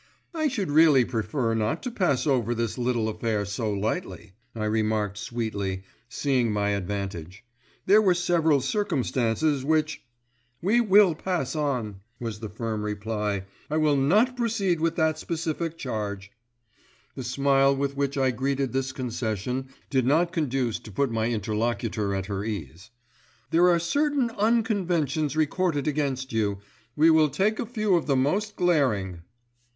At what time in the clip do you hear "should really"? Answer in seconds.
0.47-1.05